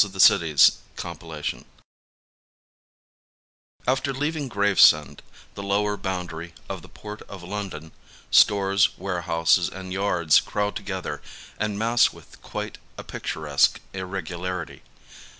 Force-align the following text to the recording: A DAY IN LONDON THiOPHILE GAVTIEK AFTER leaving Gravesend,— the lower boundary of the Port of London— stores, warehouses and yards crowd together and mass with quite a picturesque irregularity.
A 0.03 0.07
DAY 0.07 0.17
IN 0.17 0.19
LONDON 0.19 0.55
THiOPHILE 0.95 1.15
GAVTIEK 1.37 1.65
AFTER 3.87 4.13
leaving 4.15 4.47
Gravesend,— 4.47 5.21
the 5.53 5.61
lower 5.61 5.95
boundary 5.95 6.55
of 6.67 6.81
the 6.81 6.89
Port 6.89 7.21
of 7.29 7.43
London— 7.43 7.91
stores, 8.31 8.97
warehouses 8.97 9.69
and 9.69 9.93
yards 9.93 10.39
crowd 10.39 10.75
together 10.75 11.21
and 11.59 11.77
mass 11.77 12.11
with 12.11 12.41
quite 12.41 12.79
a 12.97 13.03
picturesque 13.03 13.79
irregularity. 13.93 14.81